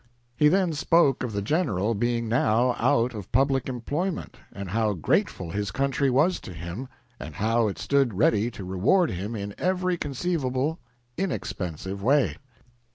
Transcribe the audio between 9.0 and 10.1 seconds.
him in every